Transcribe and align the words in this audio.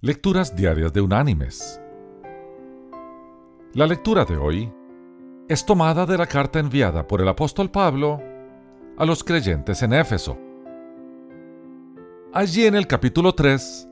Lecturas 0.00 0.54
Diarias 0.54 0.92
de 0.92 1.00
Unánimes. 1.00 1.82
La 3.74 3.84
lectura 3.84 4.24
de 4.24 4.36
hoy 4.36 4.72
es 5.48 5.66
tomada 5.66 6.06
de 6.06 6.16
la 6.16 6.28
carta 6.28 6.60
enviada 6.60 7.04
por 7.04 7.20
el 7.20 7.26
apóstol 7.26 7.68
Pablo 7.68 8.22
a 8.96 9.04
los 9.04 9.24
creyentes 9.24 9.82
en 9.82 9.92
Éfeso. 9.94 10.38
Allí 12.32 12.66
en 12.66 12.76
el 12.76 12.86
capítulo 12.86 13.34
3 13.34 13.88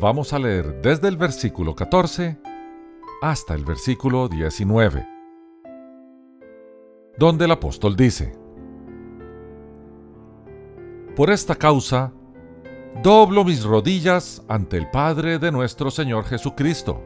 vamos 0.00 0.32
a 0.32 0.38
leer 0.38 0.80
desde 0.80 1.08
el 1.08 1.16
versículo 1.16 1.74
14 1.74 2.38
hasta 3.20 3.54
el 3.54 3.64
versículo 3.64 4.28
19, 4.28 5.04
donde 7.18 7.46
el 7.46 7.50
apóstol 7.50 7.96
dice, 7.96 8.38
Por 11.16 11.30
esta 11.30 11.56
causa, 11.56 12.12
doblo 13.02 13.44
mis 13.44 13.64
rodillas 13.64 14.42
ante 14.48 14.76
el 14.76 14.90
Padre 14.90 15.38
de 15.38 15.50
nuestro 15.50 15.90
Señor 15.90 16.24
Jesucristo, 16.24 17.02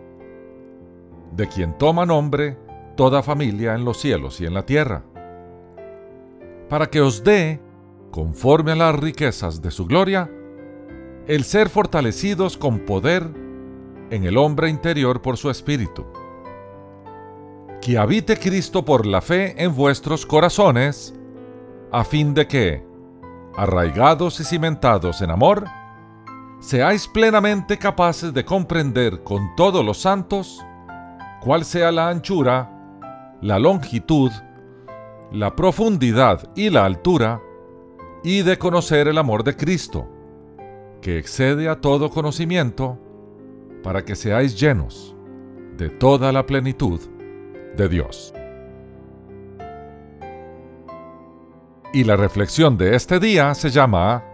de 1.33 1.49
quien 1.49 1.77
toma 1.79 2.05
nombre 2.05 2.59
toda 2.97 3.23
familia 3.23 3.75
en 3.75 3.85
los 3.85 3.99
cielos 3.99 4.41
y 4.41 4.47
en 4.47 4.55
la 4.55 4.67
tierra, 4.67 5.05
para 6.69 6.89
que 6.89 7.01
os 7.01 7.25
dé, 7.25 7.61
conforme 8.11 8.73
a 8.73 8.77
las 8.77 8.97
riquezas 8.97 9.63
de 9.63 9.71
su 9.71 9.87
gloria, 9.87 10.31
el 11.27 11.45
ser 11.45 11.69
fortalecidos 11.69 12.57
con 12.57 12.81
poder 12.81 13.29
en 14.11 14.25
el 14.25 14.37
hombre 14.37 14.69
interior 14.69 15.23
por 15.23 15.37
su 15.37 15.51
espíritu. 15.51 16.07
Que 17.81 17.97
habite 17.99 18.37
Cristo 18.37 18.85
por 18.85 19.07
la 19.07 19.21
fe 19.21 19.55
en 19.63 19.75
vuestros 19.75 20.27
corazones, 20.27 21.15
a 21.93 22.05
fin 22.05 22.35
de 22.35 22.47
que, 22.47 22.85
arraigados 23.57 24.41
y 24.41 24.45
cimentados 24.45 25.23
en 25.23 25.31
amor, 25.31 25.65
seáis 26.61 27.07
plenamente 27.07 27.79
capaces 27.79 28.33
de 28.35 28.45
comprender 28.45 29.23
con 29.23 29.55
todos 29.57 29.85
los 29.85 29.99
santos 29.99 30.65
cuál 31.41 31.65
sea 31.65 31.93
la 31.93 32.09
anchura, 32.09 32.71
la 33.41 33.59
longitud, 33.59 34.31
la 35.31 35.55
profundidad 35.55 36.51
y 36.57 36.71
la 36.71 36.85
altura, 36.85 37.41
y 38.25 38.43
de 38.43 38.59
conocer 38.59 39.07
el 39.07 39.19
amor 39.19 39.45
de 39.45 39.57
Cristo, 39.57 40.09
que 41.01 41.19
excede 41.19 41.69
a 41.69 41.81
todo 41.81 42.11
conocimiento, 42.11 42.99
para 43.83 44.05
que 44.05 44.17
seáis 44.17 44.59
llenos 44.59 45.15
de 45.77 45.89
toda 45.89 46.33
la 46.33 46.45
plenitud 46.45 47.01
de 47.77 47.89
Dios. 47.89 48.35
Y 51.93 52.05
la 52.05 52.17
reflexión 52.17 52.77
de 52.77 52.97
este 52.97 53.21
día 53.21 53.55
se 53.55 53.71
llama 53.71 54.28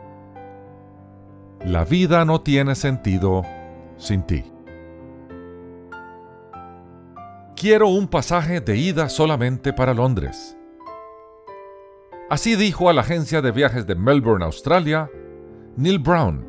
la 1.64 1.86
vida 1.86 2.26
no 2.26 2.42
tiene 2.42 2.74
sentido 2.74 3.42
sin 3.96 4.22
ti. 4.22 4.44
Quiero 7.56 7.88
un 7.88 8.06
pasaje 8.06 8.60
de 8.60 8.76
ida 8.76 9.08
solamente 9.08 9.72
para 9.72 9.94
Londres. 9.94 10.58
Así 12.28 12.56
dijo 12.56 12.90
a 12.90 12.92
la 12.92 13.00
agencia 13.00 13.40
de 13.40 13.50
viajes 13.50 13.86
de 13.86 13.94
Melbourne, 13.94 14.44
Australia, 14.44 15.10
Neil 15.76 15.98
Brown, 15.98 16.44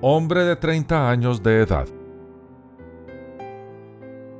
hombre 0.00 0.44
de 0.44 0.56
30 0.56 1.08
años 1.08 1.42
de 1.42 1.60
edad. 1.60 1.86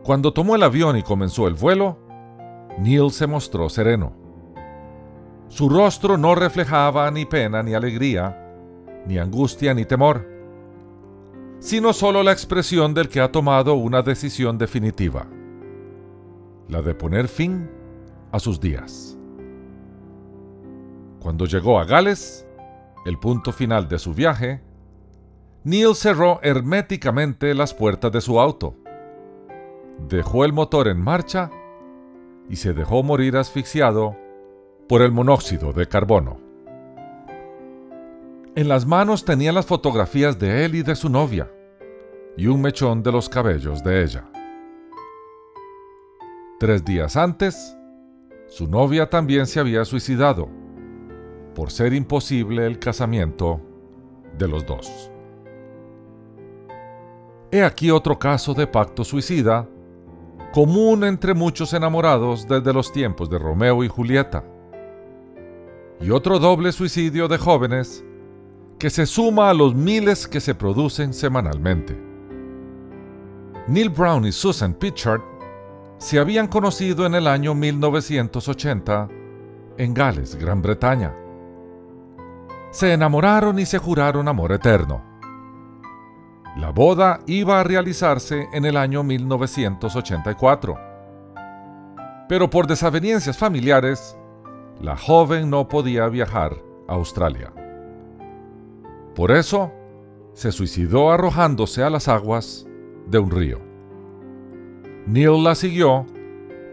Cuando 0.03 0.33
tomó 0.33 0.56
el 0.56 0.64
avión 0.64 0.97
y 0.97 1.03
comenzó 1.03 1.47
el 1.47 1.55
vuelo, 1.55 1.98
Neil 2.79 3.12
se 3.12 3.29
mostró 3.29 3.69
sereno. 3.69 4.12
Su 5.48 5.69
rostro 5.69 6.19
no 6.19 6.34
reflejaba 6.34 7.08
ni 7.12 7.27
pena 7.27 7.62
ni 7.62 7.75
alegría, 7.75 8.44
ni 9.06 9.19
angustia 9.19 9.74
ni 9.74 9.84
temor, 9.84 10.27
sino 11.58 11.92
solo 11.92 12.22
la 12.22 12.33
expresión 12.33 12.94
del 12.94 13.08
que 13.08 13.20
ha 13.20 13.33
tomado 13.33 13.74
una 13.74 14.02
decisión 14.02 14.58
definitiva, 14.58 15.27
la 16.69 16.83
de 16.83 16.94
poner 16.94 17.28
fin 17.28 17.70
a 18.33 18.38
sus 18.38 18.61
días. 18.61 19.16
Cuando 21.20 21.46
llegó 21.46 21.79
a 21.79 21.84
Gales, 21.84 22.46
el 23.06 23.18
punto 23.18 23.52
final 23.52 23.89
de 23.89 23.98
su 23.98 24.12
viaje, 24.12 24.61
Neil 25.62 25.95
cerró 25.95 26.40
herméticamente 26.42 27.55
las 27.55 27.73
puertas 27.73 28.12
de 28.12 28.20
su 28.20 28.39
auto, 28.39 28.77
dejó 30.08 30.45
el 30.45 30.52
motor 30.52 30.89
en 30.89 31.00
marcha 31.00 31.50
y 32.50 32.56
se 32.56 32.74
dejó 32.74 33.02
morir 33.02 33.36
asfixiado 33.36 34.17
por 34.89 35.00
el 35.00 35.12
monóxido 35.12 35.73
de 35.73 35.86
carbono. 35.86 36.39
En 38.57 38.69
las 38.69 38.87
manos 38.87 39.25
tenía 39.25 39.51
las 39.51 39.67
fotografías 39.67 40.39
de 40.39 40.65
él 40.65 40.77
y 40.77 40.85
de 40.85 40.95
su 40.95 41.09
novia, 41.09 41.51
y 42.37 42.47
un 42.47 42.61
mechón 42.61 43.03
de 43.03 43.11
los 43.11 43.29
cabellos 43.29 43.83
de 43.83 44.05
ella. 44.05 44.31
Tres 46.61 46.85
días 46.85 47.17
antes, 47.17 47.77
su 48.47 48.69
novia 48.69 49.11
también 49.11 49.48
se 49.48 49.59
había 49.59 49.85
suicidado, 49.85 50.48
por 51.53 51.73
ser 51.73 51.95
imposible 51.95 52.65
el 52.65 52.79
casamiento 52.79 53.61
de 54.39 54.47
los 54.47 54.65
dos. 54.65 55.11
He 57.51 57.65
aquí 57.65 57.91
otro 57.91 58.21
caso 58.21 58.55
de 58.55 58.69
pacto 58.69 59.03
suicida, 59.03 59.69
común 60.53 61.03
entre 61.03 61.35
muchos 61.35 61.73
enamorados 61.73 62.47
desde 62.47 62.73
los 62.73 62.92
tiempos 62.92 63.29
de 63.29 63.36
Romeo 63.41 63.83
y 63.83 63.89
Julieta, 63.89 64.45
y 66.01 66.11
otro 66.11 66.39
doble 66.39 66.71
suicidio 66.71 67.27
de 67.27 67.39
jóvenes 67.39 68.05
que 68.79 68.90
se 68.90 69.07
suma 69.07 69.51
a 69.51 69.55
los 69.55 69.74
miles 69.74 70.27
que 70.27 70.40
se 70.40 70.55
producen 70.55 71.14
semanalmente. 71.14 72.01
Neil 73.67 73.89
Brown 73.89 74.27
y 74.27 74.33
Susan 74.33 74.74
Pitchard 74.74 75.23
se 75.98 76.18
habían 76.18 76.48
conocido 76.48 77.07
en 77.07 77.14
el 77.14 77.27
año 77.27 77.55
1980 77.55 79.08
en 79.79 79.95
Gales, 79.95 80.36
Gran 80.36 80.61
Bretaña. 80.61 81.14
Se 82.70 82.92
enamoraron 82.92 83.58
y 83.58 83.67
se 83.67 83.79
juraron 83.79 84.29
amor 84.29 84.52
eterno. 84.52 85.02
La 86.56 86.70
boda 86.70 87.20
iba 87.27 87.58
a 87.58 87.64
realizarse 87.64 88.48
en 88.52 88.64
el 88.64 88.77
año 88.77 89.02
1984. 89.02 90.79
Pero 92.29 92.51
por 92.51 92.67
desavenencias 92.67 93.36
familiares, 93.36 94.17
la 94.80 94.96
joven 94.96 95.51
no 95.51 95.68
podía 95.68 96.08
viajar 96.08 96.56
a 96.86 96.95
Australia. 96.95 97.52
Por 99.14 99.30
eso, 99.30 99.70
se 100.33 100.51
suicidó 100.51 101.13
arrojándose 101.13 101.85
a 101.85 101.91
las 101.91 102.08
aguas 102.08 102.67
de 103.07 103.19
un 103.19 103.30
río. 103.30 103.61
Neil 105.07 105.45
la 105.45 105.55
siguió 105.55 106.05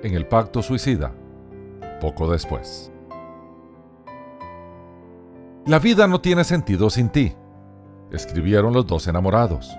en 0.01 0.15
el 0.15 0.27
pacto 0.27 0.63
suicida, 0.63 1.13
poco 1.99 2.31
después. 2.31 2.91
La 5.67 5.77
vida 5.77 6.07
no 6.07 6.19
tiene 6.21 6.43
sentido 6.43 6.89
sin 6.89 7.09
ti, 7.09 7.35
escribieron 8.11 8.73
los 8.73 8.87
dos 8.87 9.07
enamorados. 9.07 9.69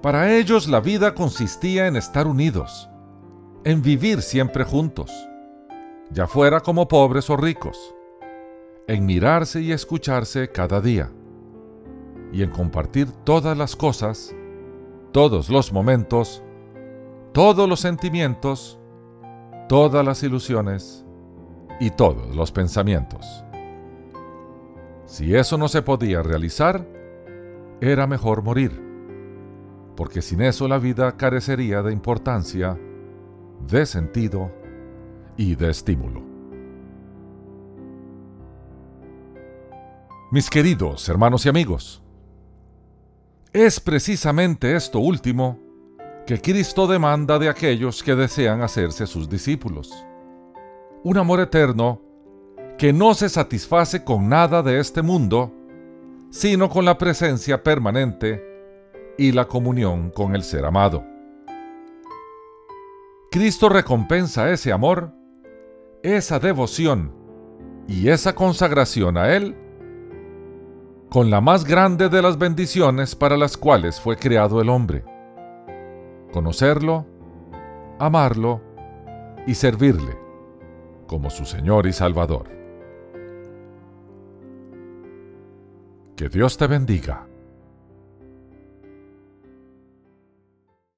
Para 0.00 0.34
ellos 0.34 0.68
la 0.68 0.80
vida 0.80 1.14
consistía 1.14 1.86
en 1.86 1.96
estar 1.96 2.26
unidos, 2.26 2.88
en 3.64 3.82
vivir 3.82 4.22
siempre 4.22 4.64
juntos, 4.64 5.12
ya 6.10 6.26
fuera 6.26 6.60
como 6.60 6.88
pobres 6.88 7.28
o 7.28 7.36
ricos, 7.36 7.94
en 8.86 9.04
mirarse 9.04 9.60
y 9.60 9.72
escucharse 9.72 10.50
cada 10.50 10.80
día 10.80 11.10
y 12.32 12.42
en 12.42 12.50
compartir 12.50 13.10
todas 13.24 13.56
las 13.56 13.76
cosas, 13.76 14.34
todos 15.12 15.48
los 15.48 15.72
momentos, 15.72 16.42
todos 17.32 17.68
los 17.68 17.80
sentimientos, 17.80 18.78
todas 19.68 20.04
las 20.04 20.22
ilusiones 20.22 21.04
y 21.80 21.90
todos 21.90 22.34
los 22.34 22.52
pensamientos. 22.52 23.44
Si 25.06 25.34
eso 25.34 25.56
no 25.56 25.68
se 25.68 25.82
podía 25.82 26.22
realizar, 26.22 26.86
era 27.80 28.06
mejor 28.06 28.42
morir, 28.42 28.82
porque 29.96 30.20
sin 30.20 30.42
eso 30.42 30.68
la 30.68 30.78
vida 30.78 31.16
carecería 31.16 31.82
de 31.82 31.92
importancia, 31.92 32.78
de 33.66 33.86
sentido 33.86 34.50
y 35.36 35.54
de 35.54 35.70
estímulo. 35.70 36.22
Mis 40.30 40.50
queridos 40.50 41.08
hermanos 41.08 41.46
y 41.46 41.48
amigos, 41.48 42.02
es 43.66 43.80
precisamente 43.80 44.76
esto 44.76 45.00
último 45.00 45.58
que 46.28 46.40
Cristo 46.40 46.86
demanda 46.86 47.40
de 47.40 47.48
aquellos 47.48 48.04
que 48.04 48.14
desean 48.14 48.62
hacerse 48.62 49.04
sus 49.04 49.28
discípulos. 49.28 50.06
Un 51.02 51.18
amor 51.18 51.40
eterno 51.40 52.00
que 52.76 52.92
no 52.92 53.14
se 53.14 53.28
satisface 53.28 54.04
con 54.04 54.28
nada 54.28 54.62
de 54.62 54.78
este 54.78 55.02
mundo, 55.02 55.52
sino 56.30 56.68
con 56.68 56.84
la 56.84 56.98
presencia 56.98 57.64
permanente 57.64 58.40
y 59.18 59.32
la 59.32 59.48
comunión 59.48 60.10
con 60.10 60.36
el 60.36 60.44
ser 60.44 60.64
amado. 60.64 61.04
Cristo 63.28 63.68
recompensa 63.68 64.52
ese 64.52 64.70
amor, 64.70 65.12
esa 66.04 66.38
devoción 66.38 67.12
y 67.88 68.08
esa 68.08 68.36
consagración 68.36 69.18
a 69.18 69.34
Él 69.34 69.56
con 71.08 71.30
la 71.30 71.40
más 71.40 71.64
grande 71.64 72.08
de 72.08 72.20
las 72.20 72.38
bendiciones 72.38 73.14
para 73.14 73.36
las 73.36 73.56
cuales 73.56 74.00
fue 74.00 74.16
creado 74.16 74.60
el 74.60 74.68
hombre. 74.68 75.04
Conocerlo, 76.32 77.06
amarlo 77.98 78.60
y 79.46 79.54
servirle 79.54 80.18
como 81.06 81.30
su 81.30 81.46
Señor 81.46 81.86
y 81.86 81.92
Salvador. 81.92 82.50
Que 86.14 86.28
Dios 86.28 86.58
te 86.58 86.66
bendiga. 86.66 87.27